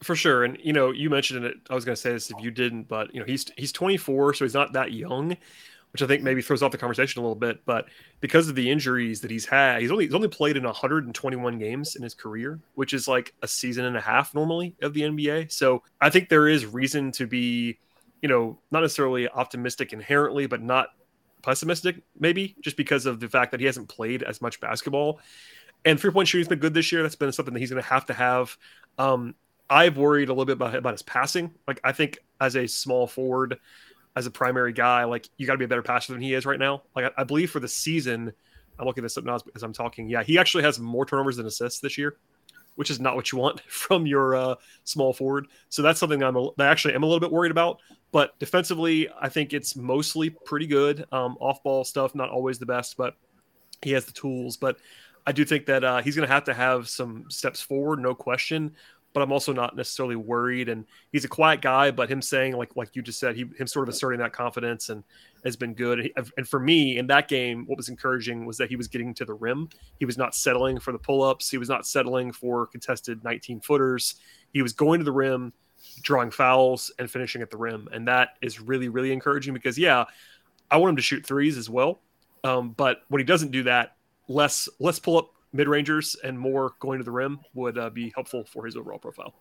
[0.06, 0.44] for sure.
[0.44, 1.58] And you know, you mentioned it.
[1.70, 4.36] I was going to say this if you didn't, but you know, he's he's 24,
[4.36, 5.36] so he's not that young,
[5.92, 7.66] which I think maybe throws off the conversation a little bit.
[7.66, 7.88] But
[8.22, 11.96] because of the injuries that he's had, he's only he's only played in 121 games
[11.96, 15.52] in his career, which is like a season and a half normally of the NBA.
[15.52, 17.80] So I think there is reason to be,
[18.22, 20.90] you know, not necessarily optimistic inherently, but not
[21.42, 25.20] pessimistic maybe just because of the fact that he hasn't played as much basketball.
[25.86, 27.04] And three point shooting's been good this year.
[27.04, 28.58] That's been something that he's going to have to have.
[28.98, 29.36] Um,
[29.70, 31.54] I've worried a little bit about about his passing.
[31.68, 33.60] Like I think as a small forward,
[34.16, 36.46] as a primary guy, like you got to be a better passer than he is
[36.46, 36.84] right now.
[36.96, 38.32] Like I, I, believe for the season,
[38.80, 40.10] I'm looking this up now as I'm talking.
[40.10, 42.18] Yeah, he actually has more turnovers than assists this year,
[42.76, 45.48] which is not what you want from your uh, small forward.
[45.70, 47.80] So that's something I'm that actually am a little bit worried about.
[48.12, 51.06] But defensively, I think it's mostly pretty good.
[51.12, 53.16] Um, off ball stuff, not always the best, but
[53.82, 54.56] he has the tools.
[54.56, 54.78] But
[55.28, 58.14] I do think that uh, he's going to have to have some steps forward, no
[58.14, 58.76] question
[59.16, 60.68] but I'm also not necessarily worried.
[60.68, 60.84] And
[61.14, 63.88] he's a quiet guy, but him saying like like you just said, he him sort
[63.88, 65.06] of asserting that confidence and
[65.46, 66.12] has been good.
[66.36, 69.24] And for me in that game, what was encouraging was that he was getting to
[69.24, 69.70] the rim.
[70.00, 71.50] He was not settling for the pull ups.
[71.50, 74.16] He was not settling for contested 19 footers.
[74.52, 75.54] He was going to the rim,
[76.02, 77.88] drawing fouls, and finishing at the rim.
[77.94, 80.04] And that is really really encouraging because yeah,
[80.70, 82.02] I want him to shoot threes as well.
[82.44, 83.96] Um, but when he doesn't do that,
[84.28, 88.12] less less pull up mid rangers and more going to the rim would uh, be
[88.14, 89.34] helpful for his overall profile.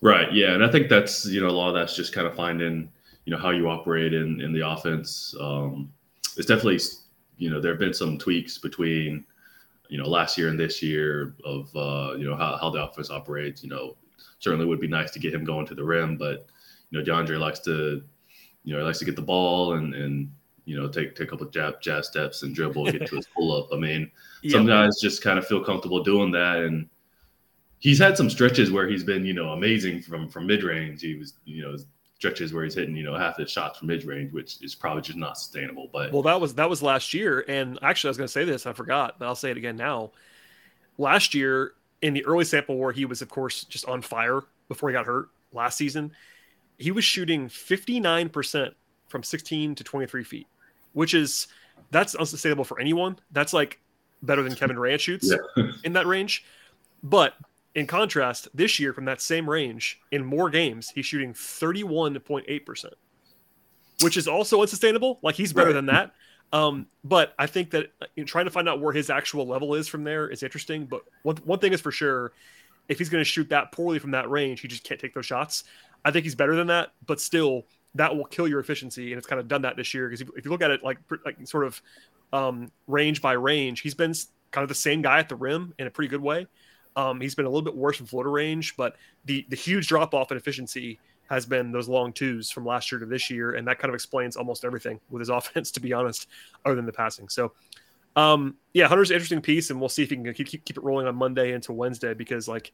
[0.00, 0.32] Right.
[0.32, 2.90] Yeah, and I think that's you know a lot of that's just kind of finding
[3.24, 5.34] you know how you operate in in the offense.
[5.40, 5.92] Um,
[6.36, 6.80] it's definitely
[7.36, 9.24] you know there have been some tweaks between
[9.88, 13.10] you know last year and this year of uh, you know how how the offense
[13.10, 13.62] operates.
[13.62, 13.96] You know,
[14.38, 16.46] certainly would be nice to get him going to the rim, but
[16.90, 18.02] you know DeAndre likes to
[18.62, 20.30] you know he likes to get the ball and and
[20.68, 23.56] you know, take take a couple jab jab steps and dribble, get to his pull
[23.56, 23.68] up.
[23.72, 24.10] I mean,
[24.42, 24.52] yeah.
[24.52, 26.86] some guys just kind of feel comfortable doing that, and
[27.78, 31.00] he's had some stretches where he's been, you know, amazing from from mid range.
[31.00, 31.74] He was, you know,
[32.16, 35.00] stretches where he's hitting, you know, half his shots from mid range, which is probably
[35.00, 35.88] just not sustainable.
[35.90, 38.44] But well, that was that was last year, and actually, I was going to say
[38.44, 40.10] this, I forgot, but I'll say it again now.
[40.98, 44.90] Last year, in the early sample where he was, of course, just on fire before
[44.90, 46.12] he got hurt last season,
[46.76, 48.74] he was shooting fifty nine percent
[49.06, 50.46] from sixteen to twenty three feet
[50.98, 51.46] which is
[51.92, 53.16] that's unsustainable for anyone.
[53.30, 53.78] That's like
[54.20, 55.70] better than Kevin Durant shoots yeah.
[55.84, 56.44] in that range.
[57.04, 57.34] But
[57.76, 62.86] in contrast, this year from that same range, in more games, he's shooting 31.8%,
[64.02, 65.20] which is also unsustainable.
[65.22, 65.74] Like he's better right.
[65.74, 66.14] than that.
[66.52, 67.92] Um, but I think that
[68.26, 70.84] trying to find out where his actual level is from there is interesting.
[70.84, 72.32] But one, one thing is for sure,
[72.88, 75.26] if he's going to shoot that poorly from that range, he just can't take those
[75.26, 75.62] shots.
[76.04, 79.12] I think he's better than that, but still, that will kill your efficiency.
[79.12, 80.98] And it's kind of done that this year because if you look at it like
[81.24, 81.82] like sort of
[82.32, 84.14] um, range by range, he's been
[84.50, 86.46] kind of the same guy at the rim in a pretty good way.
[86.96, 90.14] Um, he's been a little bit worse in floater range, but the the huge drop
[90.14, 90.98] off in efficiency
[91.28, 93.94] has been those long twos from last year to this year, and that kind of
[93.94, 96.26] explains almost everything with his offense, to be honest,
[96.64, 97.28] other than the passing.
[97.28, 97.52] So,
[98.16, 100.82] um, yeah, Hunter's an interesting piece, and we'll see if he can keep, keep it
[100.82, 102.72] rolling on Monday into Wednesday because like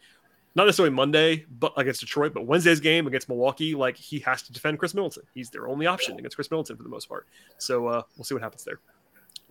[0.54, 4.52] not necessarily Monday, but against Detroit, but Wednesday's game against Milwaukee, like he has to
[4.52, 5.24] defend Khris Middleton.
[5.34, 7.26] He's their only option against Khris Middleton for the most part.
[7.58, 8.78] So uh, we'll see what happens there.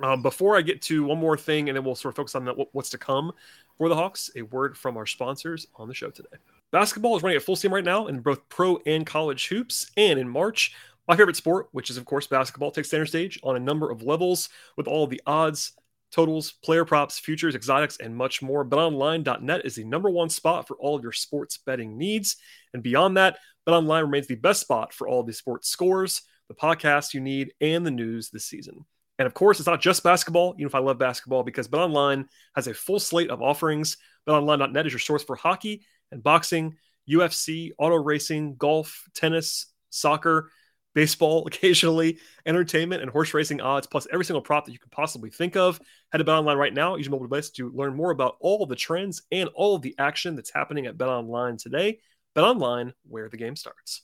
[0.01, 2.45] Um, before I get to one more thing, and then we'll sort of focus on
[2.45, 3.31] that, what's to come
[3.77, 6.29] for the Hawks, a word from our sponsors on the show today.
[6.71, 9.91] Basketball is running at full steam right now in both pro and college hoops.
[9.95, 10.73] And in March,
[11.07, 14.01] my favorite sport, which is, of course, basketball, takes center stage on a number of
[14.01, 15.73] levels with all the odds,
[16.13, 18.63] totals, player props, futures, exotics, and much more.
[18.63, 22.38] BetOnline.net is the number one spot for all of your sports betting needs.
[22.73, 27.13] And beyond that, BetOnline remains the best spot for all the sports scores, the podcasts
[27.13, 28.86] you need, and the news this season.
[29.17, 32.67] And of course, it's not just basketball, even if I love basketball, because BetOnline has
[32.67, 33.97] a full slate of offerings.
[34.28, 36.78] BetOnline.net is your source for hockey and boxing,
[37.10, 40.49] UFC, auto racing, golf, tennis, soccer
[40.93, 45.29] baseball occasionally, entertainment, and horse racing odds, plus every single prop that you could possibly
[45.29, 45.79] think of.
[46.12, 46.95] Head to BetOnline right now.
[46.95, 49.95] Use your mobile device to learn more about all the trends and all of the
[49.97, 51.99] action that's happening at BetOnline today.
[52.36, 54.01] BetOnline, where the game starts.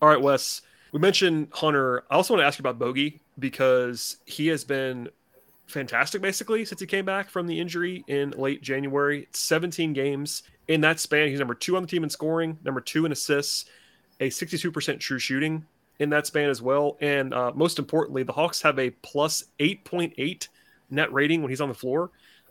[0.00, 0.62] All right, Wes.
[0.92, 2.04] We mentioned Hunter.
[2.10, 5.08] I also want to ask you about Bogey because he has been
[5.66, 9.26] fantastic basically since he came back from the injury in late January.
[9.32, 11.28] 17 games in that span.
[11.28, 13.64] He's number two on the team in scoring, number two in assists,
[14.20, 15.64] a 62% true shooting
[16.02, 16.98] in that span as well.
[17.00, 20.48] And uh, most importantly, the Hawks have a plus 8.8
[20.90, 22.10] net rating when he's on the floor.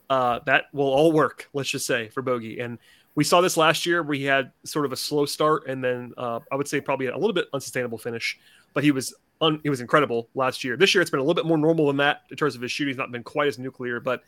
[0.09, 2.59] Uh, that will all work, let's just say, for Bogey.
[2.59, 2.79] And
[3.15, 6.13] we saw this last year where he had sort of a slow start and then
[6.17, 8.39] uh, I would say probably a little bit unsustainable finish,
[8.73, 10.77] but he was un- he was incredible last year.
[10.77, 12.71] This year it's been a little bit more normal than that in terms of his
[12.71, 12.91] shooting.
[12.91, 14.23] He's not been quite as nuclear, but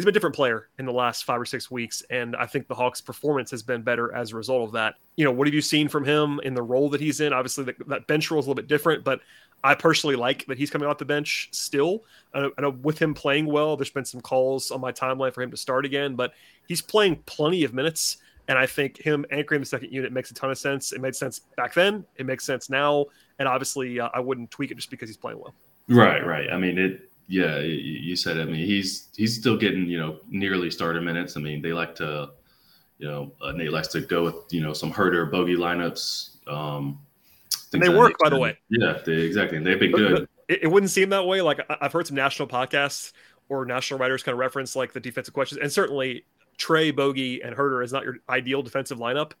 [0.00, 2.68] he's been a different player in the last five or six weeks, and I think
[2.68, 4.94] the Hawks' performance has been better as a result of that.
[5.16, 7.34] You know, what have you seen from him in the role that he's in?
[7.34, 9.20] Obviously, the, that bench role is a little bit different, but
[9.62, 12.04] I personally like that he's coming off the bench still.
[12.32, 15.42] I know, I with him playing well, there's been some calls on my timeline for
[15.42, 16.32] him to start again, but
[16.66, 18.16] he's playing plenty of minutes.
[18.48, 20.92] And I think him anchoring the second unit makes a ton of sense.
[20.92, 22.06] It made sense back then.
[22.16, 23.04] It makes sense now.
[23.38, 25.54] And obviously, uh, I wouldn't tweak it just because he's playing well.
[25.88, 26.48] Right, right.
[26.50, 28.38] I mean, it yeah, you said.
[28.38, 31.36] I mean, he's he's still getting you know nearly starter minutes.
[31.36, 32.30] I mean, they like to,
[32.98, 36.44] you know, uh, Nate likes to go with you know some Huerter bogey lineups.
[36.48, 36.98] Um,
[37.70, 38.58] they work, by the way.
[38.68, 39.58] Yeah, they, exactly.
[39.58, 40.28] And they've been good.
[40.48, 41.40] It, it, wouldn't seem that way.
[41.40, 43.12] Like I've heard some national podcasts
[43.48, 46.24] or national writers kind of reference like the defensive questions, and certainly
[46.58, 49.32] Trae Bogey, and Huerter is not your ideal defensive lineup.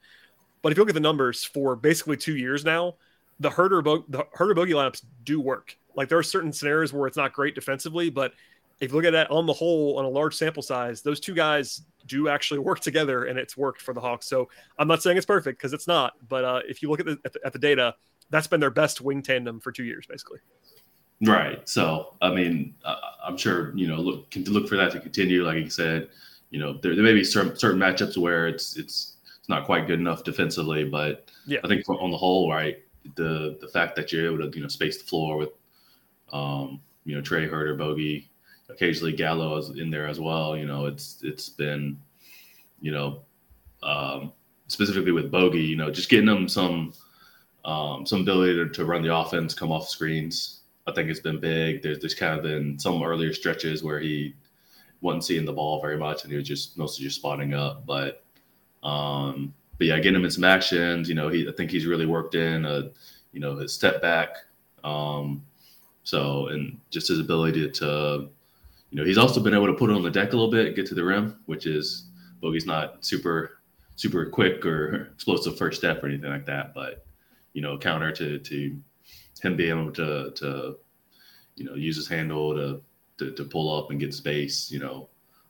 [0.62, 2.94] But if you look at the numbers for basically two years now,
[3.40, 5.76] the Huerter Bo- the Huerter Bogey lineups do work.
[5.96, 8.32] Like there are certain scenarios where it's not great defensively, but
[8.80, 11.34] if you look at that on the whole on a large sample size, those two
[11.34, 14.26] guys do actually work together, and it's worked for the Hawks.
[14.26, 14.48] So
[14.78, 17.18] I'm not saying it's perfect because it's not, but uh, if you look at the,
[17.24, 17.94] at the, at the data,
[18.28, 20.38] that's been their best wing tandem for two years, basically.
[21.22, 21.68] Right.
[21.68, 25.44] So I mean, uh, I'm sure you know look can look for that to continue.
[25.44, 26.08] Like you said,
[26.50, 29.86] you know there, there may be certain certain matchups where it's it's it's not quite
[29.86, 31.58] good enough defensively, but yeah.
[31.64, 32.78] I think on the whole, right,
[33.16, 35.50] the the fact that you're able to you know space the floor with
[36.32, 38.30] um you know Trae Huerter, Bogey,
[38.70, 40.56] occasionally Gallo is in there as well.
[40.56, 41.98] You know, it's it's been,
[42.80, 43.22] you know,
[43.82, 44.32] um,
[44.68, 46.92] specifically with Bogey, you know, just getting them some
[47.64, 50.60] um, some ability to, to run the offense, come off screens.
[50.86, 51.82] I think it's been big.
[51.82, 54.34] There's there's kind of been some earlier stretches where he
[55.00, 57.86] wasn't seeing the ball very much, and he was just mostly just spotting up.
[57.86, 58.24] But
[58.82, 61.08] um, but yeah, getting him in some actions.
[61.08, 62.90] You know, he I think he's really worked in a
[63.32, 64.36] you know his step back.
[64.84, 65.42] Um,
[66.04, 68.28] so and just his ability to
[68.90, 70.84] you know, he's also been able to put on the deck a little bit, get
[70.86, 72.10] to the rim, which is
[72.42, 73.62] Bogey's not super
[73.96, 77.06] super quick or explosive first step or anything like that, but
[77.54, 78.76] you know, counter to to
[79.40, 80.76] him being able to to
[81.56, 82.82] you know use his handle to
[83.16, 84.70] to, to pull up and get space.
[84.70, 85.08] You know,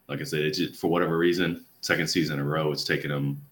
[0.08, 3.10] like I said, it's just, for whatever reason, second season in a row, it's taken
[3.10, 3.42] him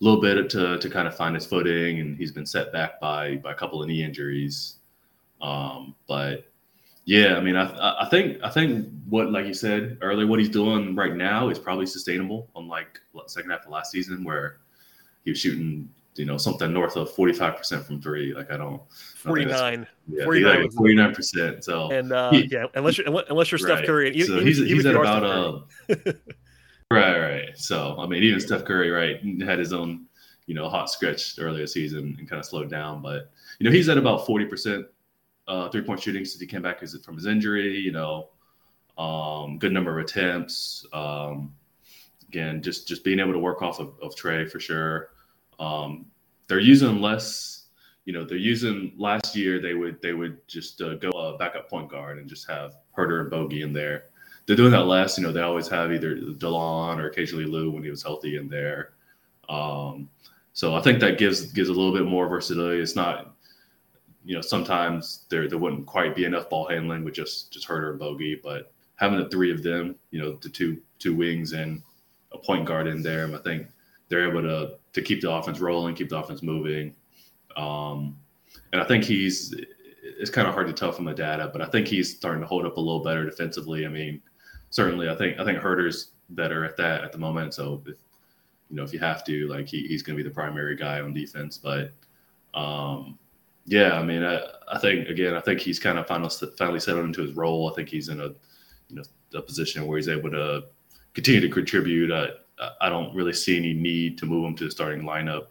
[0.00, 3.36] little bit to to kind of find his footing, and he's been set back by
[3.36, 4.76] by a couple of knee injuries.
[5.40, 6.50] Um, but
[7.04, 10.48] yeah, I mean, I I think I think what like you said earlier, what he's
[10.48, 12.48] doing right now is probably sustainable.
[12.56, 14.58] Unlike second half of last season, where
[15.24, 18.34] he was shooting, you know, something north of forty five percent from three.
[18.34, 19.86] Like I don't forty nine.
[20.08, 21.64] Yeah, 49 percent.
[21.64, 23.84] So and uh, he, yeah, unless you're unless you're Steph.
[23.84, 25.68] Curry, so he's, he's at about
[26.90, 27.58] right, right.
[27.58, 30.06] So I mean, even Steph Curry, right, had his own,
[30.46, 33.88] you know, hot stretch earlier season and kind of slowed down, but you know, he's
[33.88, 34.86] at about forty percent
[35.48, 37.76] uh, three point shooting since he came back from his injury.
[37.78, 38.28] You know,
[38.98, 40.84] um, good number of attempts.
[40.92, 41.54] Um,
[42.28, 45.10] again, just just being able to work off of, of Trae for sure.
[45.58, 46.06] Um,
[46.48, 47.64] they're using less.
[48.04, 49.60] You know, they're using last year.
[49.60, 53.22] They would they would just uh, go uh, backup point guard and just have Huerter
[53.22, 54.04] and Bogey in there.
[54.46, 55.18] They're doing that less.
[55.18, 58.48] You know, they always have either Delon or occasionally Lou when he was healthy in
[58.48, 58.92] there.
[59.48, 60.08] Um,
[60.52, 62.80] so I think that gives gives a little bit more versatility.
[62.80, 63.36] It's not
[64.26, 67.90] you know, sometimes there there wouldn't quite be enough ball handling with just just Huerter
[67.90, 71.80] and Bogey, but having the three of them, you know, the two two wings and
[72.32, 73.68] a point guard in there, I think
[74.08, 76.92] they're able to to keep the offense rolling, keep the offense moving.
[77.56, 78.18] Um,
[78.72, 79.54] and I think he's
[80.02, 82.48] it's kind of hard to tell from the data, but I think he's starting to
[82.48, 83.86] hold up a little better defensively.
[83.86, 84.20] I mean,
[84.70, 87.54] certainly, I think I think Huerter's better at that at the moment.
[87.54, 87.96] So if
[88.70, 91.00] you know if you have to, like he, he's going to be the primary guy
[91.00, 91.92] on defense, but
[92.54, 93.18] um,
[93.66, 97.04] yeah, I mean, I, I think again, I think he's kind of finally finally settled
[97.04, 97.70] into his role.
[97.70, 98.28] I think he's in a
[98.88, 99.02] you know
[99.34, 100.64] a position where he's able to
[101.14, 102.12] continue to contribute.
[102.12, 102.28] I
[102.80, 105.48] I don't really see any need to move him to the starting lineup,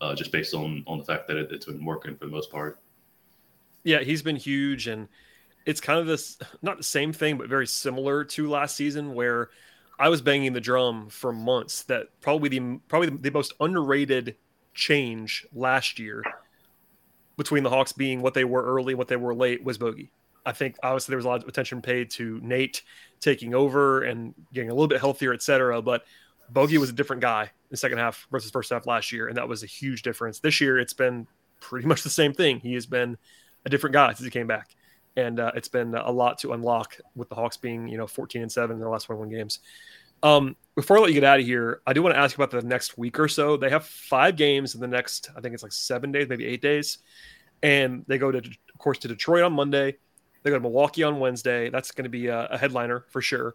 [0.00, 2.50] uh, just based on on the fact that it, it's been working for the most
[2.50, 2.78] part.
[3.82, 5.08] Yeah, he's been huge, and
[5.66, 9.50] it's kind of this not the same thing, but very similar to last season where
[9.98, 14.36] I was banging the drum for months that probably the probably the most underrated
[14.74, 16.22] change last year
[17.36, 20.10] between the Hawks being what they were early, what they were late was Bogey.
[20.46, 22.82] I think obviously there was a lot of attention paid to Nate
[23.20, 25.80] taking over and getting a little bit healthier, et cetera.
[25.80, 26.04] But
[26.50, 29.36] Bogey was a different guy in the second half versus first half last year, and
[29.36, 30.40] that was a huge difference.
[30.40, 31.26] This year, it's been
[31.60, 32.60] pretty much the same thing.
[32.60, 33.16] He has been
[33.64, 34.76] a different guy since he came back,
[35.16, 38.42] and uh, it's been a lot to unlock with the Hawks being you know 14
[38.42, 39.60] and seven in their last 21 games.
[40.22, 42.50] Um, before I let you get out of here, I do want to ask about
[42.50, 43.56] the next week or so.
[43.56, 46.62] They have five games in the next, I think it's like seven days, maybe eight
[46.62, 46.98] days,
[47.62, 49.96] and they go to, of course, to Detroit on Monday.
[50.42, 51.68] They go to Milwaukee on Wednesday.
[51.68, 53.54] That's going to be a, a headliner for sure.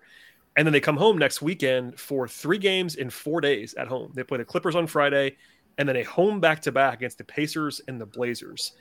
[0.56, 4.12] And then they come home next weekend for three games in four days at home.
[4.13, 5.38] They play the Clippers on Friday,
[5.78, 8.74] and then a home back to back against the Pacers and the Blazers.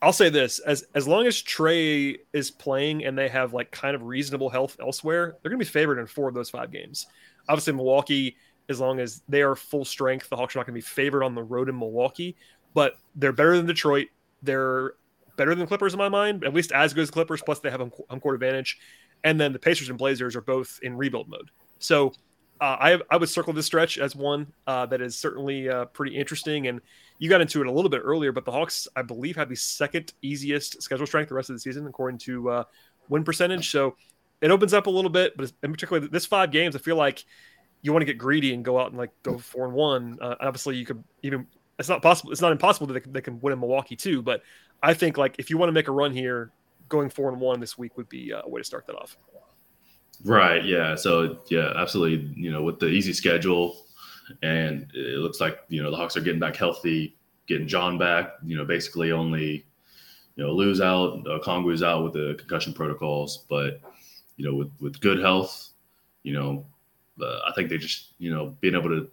[0.00, 3.96] I'll say this: as as long as Trae is playing and they have like kind
[3.96, 7.06] of reasonable health elsewhere, they're going to be favored in four of those five games.
[7.48, 8.36] Obviously, Milwaukee,
[8.68, 11.24] as long as they are full strength, the Hawks are not going to be favored
[11.24, 12.36] on the road in Milwaukee,
[12.74, 14.08] but they're better than Detroit.
[14.42, 14.92] They're
[15.36, 17.42] better than Clippers in my mind, at least as good as Clippers.
[17.42, 18.78] Plus, they have home court advantage,
[19.24, 21.50] and then the Pacers and Blazers are both in rebuild mode.
[21.80, 22.12] So
[22.60, 26.16] uh, I I would circle this stretch as one uh, that is certainly uh, pretty
[26.16, 26.68] interesting.
[26.68, 26.80] And
[27.18, 29.56] you got into it a little bit earlier, but the Hawks, I believe, have the
[29.56, 32.64] second easiest schedule strength the rest of the season according to uh,
[33.08, 33.70] win percentage.
[33.70, 33.96] So
[34.40, 37.24] it opens up a little bit, but in particular this five games, I feel like
[37.82, 40.18] you want to get greedy and go out and like go four and one.
[40.20, 41.46] Uh, obviously, you could even
[41.78, 42.32] it's not possible.
[42.32, 44.22] It's not impossible that they can, they can win in Milwaukee too.
[44.22, 44.42] But
[44.82, 46.50] I think like if you want to make a run here,
[46.88, 49.16] going four and one this week would be uh, a way to start that off.
[50.24, 50.64] Right.
[50.64, 50.96] Yeah.
[50.96, 52.32] So yeah, absolutely.
[52.34, 53.76] You know, with the easy schedule,
[54.42, 58.34] and it looks like you know the Hawks are getting back healthy, getting John back.
[58.44, 59.66] You know, basically only
[60.36, 63.80] you know lose out, uh, Okongwu's out with the concussion protocols, but
[64.36, 65.70] you know with with good health,
[66.22, 66.66] you know,
[67.20, 69.10] uh, I think they just you know being able to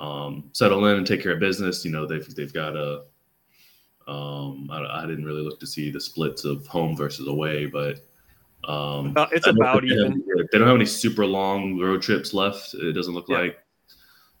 [0.00, 1.84] um, settle in and take care of business.
[1.84, 3.02] You know, they've they've got a.
[4.08, 8.00] Um, I, I didn't really look to see the splits of home versus away, but
[8.64, 10.12] um, it's about they even.
[10.12, 12.74] Have, they don't have any super long road trips left.
[12.74, 13.38] It doesn't look yeah.
[13.38, 13.58] like.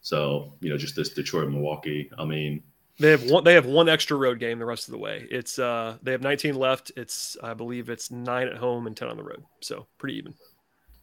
[0.02, 2.10] So you know, just this Detroit, Milwaukee.
[2.18, 2.62] I mean,
[2.98, 3.44] they have one.
[3.44, 5.26] They have one extra road game the rest of the way.
[5.30, 6.92] It's uh, they have 19 left.
[6.96, 9.42] It's I believe it's nine at home and 10 on the road.
[9.60, 10.34] So pretty even.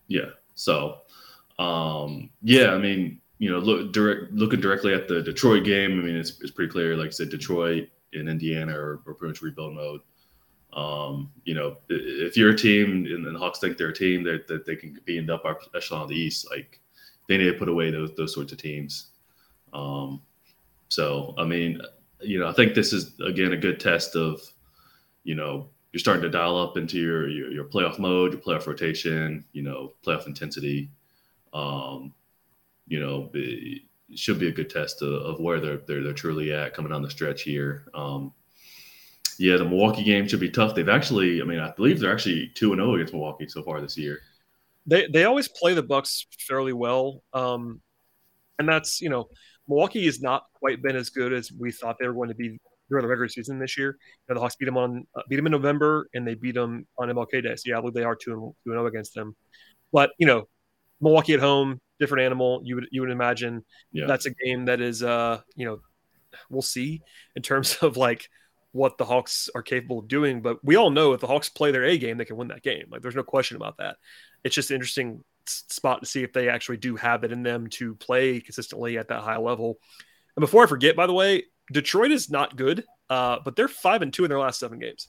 [0.08, 0.30] Yeah.
[0.56, 1.00] So,
[1.60, 2.74] um, yeah.
[2.74, 6.00] I mean, you know, look direct looking directly at the Detroit game.
[6.00, 6.96] I mean, it's it's pretty clear.
[6.96, 10.02] Like I said, Detroit and Indiana are, are pretty much rebuild mode.
[10.74, 14.48] Um, you know, if you're a team and the Hawks think they're a team that,
[14.48, 16.80] that they can be in the upper echelon of the East, like
[17.28, 19.12] they need to put away those those sorts of teams.
[19.74, 20.22] Um,
[20.90, 21.82] so, I mean,
[22.22, 24.42] you know, I think this is again a good test of,
[25.24, 28.68] you know, you're starting to dial up into your your, your playoff mode, your playoff
[28.68, 30.90] rotation, you know, playoff intensity.
[31.54, 32.14] Um,
[32.88, 33.82] you know, it
[34.16, 37.02] should be a good test of, of where they're, they're they're truly at coming down
[37.02, 37.86] the stretch here.
[37.94, 38.34] Um,
[39.38, 40.74] yeah, the Milwaukee game should be tough.
[40.74, 43.62] They've actually, I mean, I believe they're actually two and zero oh against Milwaukee so
[43.62, 44.22] far this year.
[44.88, 47.82] They they always play the Bucks fairly well, um,
[48.58, 49.28] and that's you know
[49.68, 52.58] Milwaukee has not quite been as good as we thought they were going to be
[52.90, 53.98] during the regular season this year.
[54.00, 56.56] You know, the Hawks beat them on uh, beat them in November, and they beat
[56.56, 57.56] them on MLK Day.
[57.56, 59.36] So yeah, I believe they are two and two and zero oh against them.
[59.92, 60.48] But you know,
[61.02, 62.62] Milwaukee at home, different animal.
[62.64, 64.06] You would you would imagine yeah.
[64.08, 65.80] that's a game that is uh you know
[66.50, 67.02] we'll see
[67.36, 68.30] in terms of like
[68.72, 70.42] what the Hawks are capable of doing.
[70.42, 72.64] But we all know if the Hawks play their A game, they can win that
[72.64, 72.86] game.
[72.92, 73.98] Like there's no question about that.
[74.48, 77.96] It's just interesting spot to see if they actually do have it in them to
[77.96, 79.78] play consistently at that high level.
[80.36, 84.02] And before I forget, by the way, Detroit is not good, uh, but they're five
[84.02, 85.08] and two in their last seven games.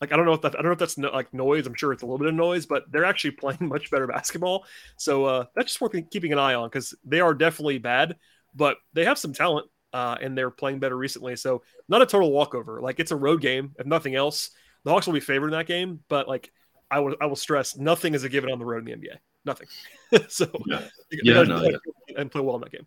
[0.00, 1.66] Like I don't know if that, I don't know if that's no, like noise.
[1.66, 4.66] I'm sure it's a little bit of noise, but they're actually playing much better basketball.
[4.96, 8.16] So uh, that's just worth keeping an eye on because they are definitely bad,
[8.54, 11.36] but they have some talent uh, and they're playing better recently.
[11.36, 12.80] So not a total walkover.
[12.80, 14.50] Like it's a road game, if nothing else.
[14.84, 16.52] The Hawks will be favored in that game, but like
[16.90, 19.16] I will, I will stress, nothing is a given on the road in the NBA.
[19.44, 19.66] Nothing.
[20.28, 21.76] so yeah, yeah, no, yeah.
[22.16, 22.86] and play well in that game.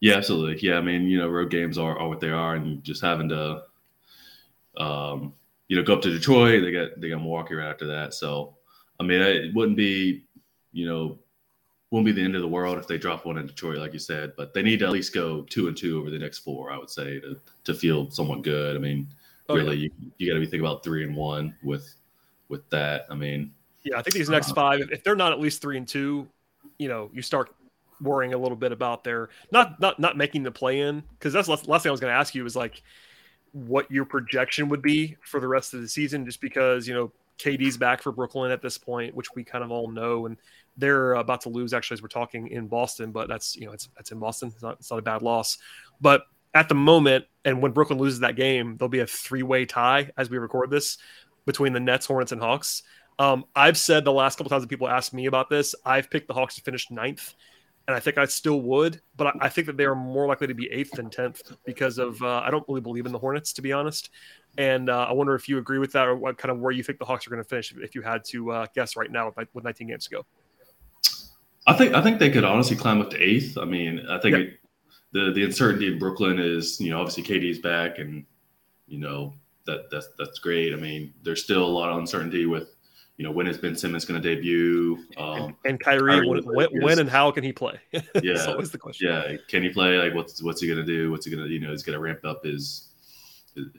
[0.00, 0.58] Yeah, absolutely.
[0.66, 3.28] Yeah, I mean, you know, road games are, are what they are, and just having
[3.30, 3.62] to,
[4.76, 5.32] um,
[5.68, 6.62] you know, go up to Detroit.
[6.62, 8.12] They got they got Milwaukee right after that.
[8.12, 8.56] So,
[9.00, 10.24] I mean, it wouldn't be,
[10.72, 11.18] you know,
[11.90, 13.98] won't be the end of the world if they drop one in Detroit, like you
[13.98, 14.32] said.
[14.36, 16.78] But they need to at least go two and two over the next four, I
[16.78, 18.76] would say, to to feel somewhat good.
[18.76, 19.08] I mean,
[19.48, 19.88] oh, really, yeah.
[19.98, 21.94] you, you got to be thinking about three and one with
[22.48, 23.06] with that.
[23.10, 23.52] I mean,
[23.84, 26.26] yeah, I think these next uh, five, if they're not at least three and two,
[26.78, 27.54] you know, you start
[28.00, 31.46] worrying a little bit about their not not not making the play in because that's
[31.46, 32.82] the last thing I was going to ask you is like
[33.52, 37.12] what your projection would be for the rest of the season, just because you know
[37.38, 40.36] KD's back for Brooklyn at this point, which we kind of all know, and
[40.76, 43.88] they're about to lose actually as we're talking in Boston, but that's you know it's
[43.96, 44.50] that's in Boston.
[44.54, 45.58] It's not it's not a bad loss,
[46.00, 49.66] but at the moment, and when Brooklyn loses that game, there'll be a three way
[49.66, 50.98] tie as we record this
[51.46, 52.82] between the Nets, Hornets, and Hawks.
[53.18, 56.28] Um, I've said the last couple times that people ask me about this, I've picked
[56.28, 57.34] the Hawks to finish ninth
[57.86, 60.54] and I think I still would, but I, think that they are more likely to
[60.54, 63.62] be eighth than tenth because of uh, I don't really believe in the Hornets to
[63.62, 64.10] be honest,
[64.58, 66.82] and uh, I wonder if you agree with that or what kind of where you
[66.82, 69.32] think the Hawks are going to finish if you had to uh, guess right now
[69.36, 70.26] with, with 19 games to go.
[71.68, 73.56] I think I think they could honestly climb up to eighth.
[73.56, 74.60] I mean, I think it,
[75.12, 78.24] the the uncertainty in Brooklyn is you know obviously KD's back and
[78.88, 79.34] you know
[79.66, 80.72] that that's that's great.
[80.72, 82.76] I mean, there's still a lot of uncertainty with
[83.16, 84.98] you know, when is Ben Simmons going to debut?
[85.16, 87.80] Um, and, and Kyrie, Kyrie when, when, when, and how can he play?
[87.92, 89.08] yeah, that's always the question.
[89.08, 89.96] Yeah, can he play?
[89.96, 91.10] Like, what's what's he going to do?
[91.10, 92.88] What's he going to, you know, he's going to ramp up his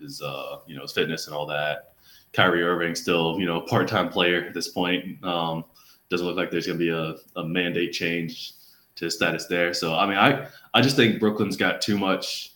[0.01, 1.93] his uh, you know his fitness and all that.
[2.33, 5.23] Kyrie Irving still, you know, a part time player at this point.
[5.23, 5.63] Um,
[6.09, 8.53] doesn't look like there's going to be a, a mandate change
[8.95, 9.73] to his status there.
[9.73, 12.53] So, I mean, I I just think Brooklyn's got too much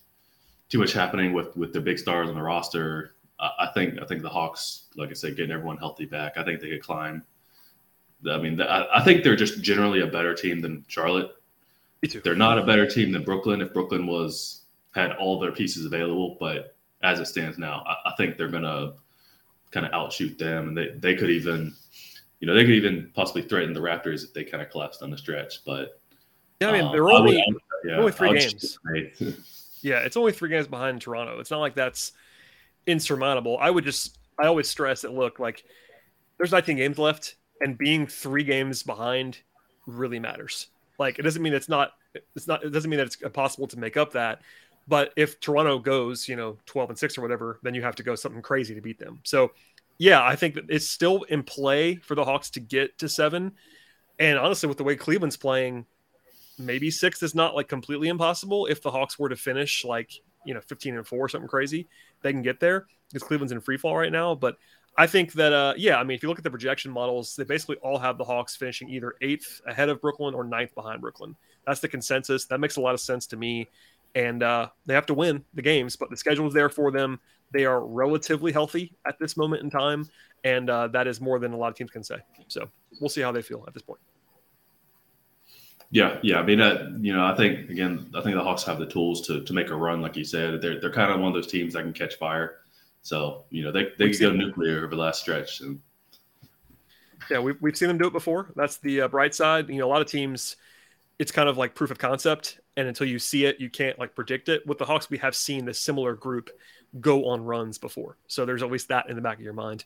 [0.70, 4.22] too much happening with with the big stars on the roster I think I think
[4.22, 7.24] the Hawks, like I said, getting everyone healthy back, I think they could climb.
[8.30, 11.32] I mean, I think they're just generally a better team than Charlotte.
[12.24, 13.62] They're not a better team than Brooklyn.
[13.62, 14.62] If Brooklyn was
[14.94, 18.94] had all their pieces available, but as it stands now, I, I think they're gonna
[19.72, 21.74] kind of outshoot them, and they they could even
[22.42, 25.12] you know, they could even possibly threaten the Raptors if they kind of collapsed on
[25.12, 25.64] the stretch.
[25.64, 26.00] But
[26.60, 28.78] yeah, I mean, uh, they're only, would- yeah, only three games.
[29.84, 31.40] Yeah, it's only three games behind Toronto.
[31.40, 32.12] It's not like that's
[32.88, 33.58] insurmountable.
[33.60, 35.64] I would just, I always stress that look, like
[36.38, 39.40] there's 19 games left, and being three games behind
[39.86, 40.68] really matters.
[40.98, 41.92] Like it doesn't mean it's not,
[42.36, 44.42] it's not, it doesn't mean that it's impossible to make up that.
[44.88, 48.04] But if Toronto goes, you know, 12 and six or whatever, then you have to
[48.04, 49.20] go something crazy to beat them.
[49.24, 49.52] So,
[50.00, 53.54] yeah, I think that it's still in play for the Hawks to get to seven.
[54.18, 55.86] And honestly, with the way Cleveland's playing,
[56.58, 58.66] maybe six is not like completely impossible.
[58.66, 60.12] If the Hawks were to finish like,
[60.46, 61.88] you know, 15 and four or something crazy,
[62.22, 64.36] they can get there because Cleveland's in free fall right now.
[64.36, 64.58] But
[64.98, 67.44] I think that, uh, yeah, I mean, if you look at the projection models, they
[67.44, 71.36] basically all have the Hawks finishing either eighth ahead of Brooklyn or ninth behind Brooklyn.
[71.66, 72.46] That's the consensus.
[72.46, 73.70] That makes a lot of sense to me.
[74.16, 77.20] And uh, they have to win the games, but the schedule is there for them.
[77.52, 80.10] They are relatively healthy at this moment in time.
[80.44, 82.18] And uh, that is more than a lot of teams can say.
[82.48, 82.70] So
[83.00, 84.00] we'll see how they feel at this point.
[85.92, 86.40] Yeah, yeah.
[86.40, 89.22] I mean, uh, you know, I think again, I think the Hawks have the tools
[89.28, 90.62] to to make a run, like you said.
[90.62, 92.60] They're they're kind of one of those teams that can catch fire.
[93.02, 95.60] So you know, they they could go nuclear over the last stretch.
[95.62, 95.82] And
[97.30, 98.52] Yeah, we've, we've seen them do it before.
[98.56, 99.70] That's the uh, bright side.
[99.70, 100.56] You know, a lot of teams,
[101.20, 102.60] it's kind of like proof of concept.
[102.78, 104.66] And until you see it, you can't like predict it.
[104.66, 106.50] With the Hawks, we have seen this similar group
[107.00, 108.18] go on runs before.
[108.28, 109.86] So there's always that in the back of your mind.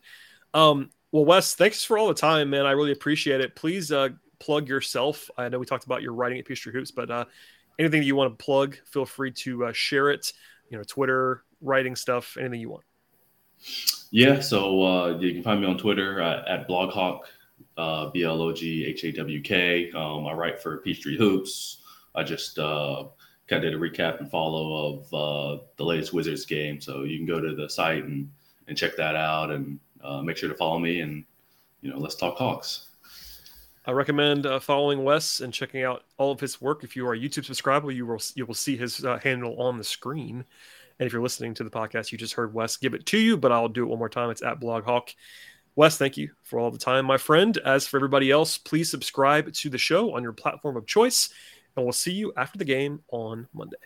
[0.53, 2.65] Um, well, Wes, thanks for all the time, man.
[2.65, 3.55] I really appreciate it.
[3.55, 4.09] Please uh,
[4.39, 5.29] plug yourself.
[5.37, 7.25] I know we talked about your writing at Peachtree Hoops, but uh,
[7.79, 10.33] anything you want to plug, feel free to uh, share it.
[10.69, 12.83] You know, Twitter, writing stuff, anything you want.
[14.11, 17.21] yeah, so uh, you can find me on Twitter uh, at bloghawk,
[17.77, 19.91] uh, B L O G H A W K.
[19.91, 21.81] Um, I write for Peachtree Hoops.
[22.15, 23.05] I just uh,
[23.47, 27.17] kind of did a recap and follow of uh, the latest Wizards game, so you
[27.17, 28.29] can go to the site and
[28.67, 31.23] and check that out, and uh, make sure to follow me, and
[31.81, 32.87] you know, let's talk Hawks.
[33.87, 36.83] I recommend uh, following Wes and checking out all of his work.
[36.83, 39.77] If you are a YouTube subscriber, you will you will see his uh, handle on
[39.77, 40.43] the screen.
[40.99, 43.37] And if you're listening to the podcast, you just heard Wes give it to you,
[43.37, 44.29] but I'll do it one more time.
[44.29, 45.13] It's at BlogHawk.
[45.75, 47.57] Wes, thank you for all the time, my friend.
[47.59, 51.29] As for everybody else, please subscribe to the show on your platform of choice,
[51.75, 53.77] and we'll see you after the game on Monday.